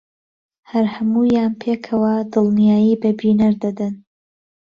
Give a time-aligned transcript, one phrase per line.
[0.69, 3.95] هەر هەموویان پێکەوە دڵنیایی بە بینەر دەدەن